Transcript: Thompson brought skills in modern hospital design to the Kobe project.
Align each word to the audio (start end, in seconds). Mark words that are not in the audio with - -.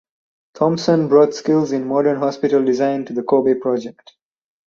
Thompson 0.55 1.09
brought 1.09 1.35
skills 1.35 1.71
in 1.71 1.87
modern 1.87 2.17
hospital 2.17 2.65
design 2.65 3.05
to 3.05 3.13
the 3.13 3.21
Kobe 3.21 3.53
project. 3.53 4.13